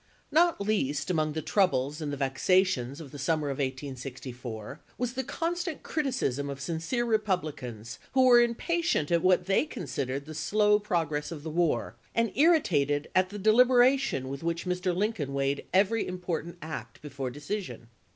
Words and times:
H^TOT 0.33 0.55
least 0.61 1.11
among 1.11 1.33
the 1.33 1.43
troubles 1.43 2.01
and 2.01 2.11
the 2.11 2.17
vexa 2.17 2.49
li 2.55 2.63
tions 2.63 2.99
of 2.99 3.11
the 3.11 3.19
summer 3.19 3.49
of 3.49 3.59
1864 3.59 4.81
was 4.97 5.13
the 5.13 5.23
constant 5.23 5.83
criticism 5.83 6.49
of 6.49 6.59
sincere 6.59 7.05
Kepublicans 7.19 7.99
who 8.13 8.23
were 8.25 8.39
impa 8.39 8.79
tient 8.81 9.11
at 9.11 9.21
what 9.21 9.45
they 9.45 9.63
considered 9.67 10.25
the 10.25 10.33
slow 10.33 10.79
progress 10.79 11.31
of 11.31 11.43
the 11.43 11.51
war, 11.51 11.97
and 12.15 12.31
irritated 12.33 13.11
at 13.13 13.29
the 13.29 13.37
deliberation 13.37 14.27
with 14.27 14.41
which 14.41 14.65
Mr. 14.65 14.95
Lincoln 14.95 15.35
weighed 15.35 15.65
every 15.71 16.07
important 16.07 16.57
act 16.63 16.99
before 17.03 17.29
decision. 17.29 17.87